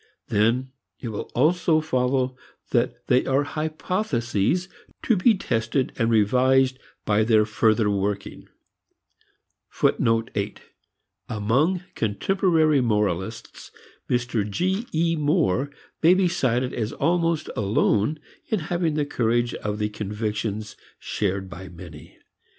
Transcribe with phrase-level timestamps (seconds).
[0.29, 2.35] Then it will also follow
[2.71, 4.67] that they are hypotheses
[5.03, 8.47] to be tested and revised by their further working.
[9.79, 10.25] Among
[11.93, 13.69] contemporary moralists,
[14.09, 14.49] Mr.
[14.49, 14.87] G.
[14.91, 15.15] E.
[15.15, 15.69] Moore
[16.01, 21.67] may be cited as almost alone in having the courage of the convictions shared by
[21.67, 22.17] many.